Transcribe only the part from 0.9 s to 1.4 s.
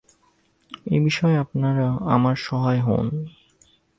এ বিষয়ে